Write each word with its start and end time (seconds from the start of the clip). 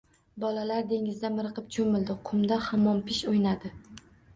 Bolalar 0.43 0.87
dengizda 0.93 1.31
miriqib 1.37 1.69
choʻmildi, 1.77 2.19
qumda 2.31 2.61
hammompish 2.73 3.25
oʻynadi 3.35 3.79